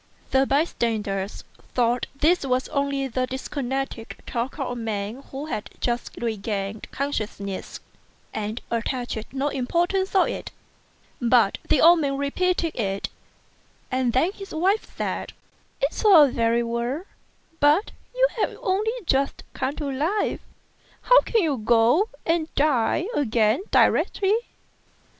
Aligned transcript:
The 0.31 0.47
bystanders 0.47 1.43
thought 1.75 2.07
this 2.15 2.43
was 2.43 2.67
only 2.69 3.07
the 3.07 3.27
disconnected 3.27 4.15
talk 4.25 4.57
of 4.57 4.71
a 4.71 4.75
man 4.75 5.21
who 5.29 5.45
had 5.45 5.69
just 5.79 6.17
regained 6.19 6.89
consciousness, 6.89 7.79
and 8.33 8.61
attached 8.71 9.31
no 9.31 9.49
importance 9.49 10.13
to 10.13 10.23
it; 10.23 10.49
but 11.21 11.59
the 11.69 11.81
old 11.81 11.99
man 11.99 12.17
re 12.17 12.31
peated 12.31 12.73
it, 12.73 13.09
and 13.91 14.11
then 14.11 14.31
his 14.31 14.55
wife 14.55 14.91
said," 14.97 15.33
It's 15.83 16.03
all 16.03 16.29
very 16.29 16.63
well, 16.63 17.03
but 17.59 17.91
you 18.15 18.27
have 18.39 18.57
only 18.59 18.89
just 19.05 19.43
come 19.53 19.75
to 19.75 19.85
life; 19.87 20.39
how 21.03 21.21
can 21.21 21.43
you 21.43 21.57
go 21.59 22.09
and 22.25 22.49
die 22.55 23.05
again 23.15 23.61
directly 23.69 24.33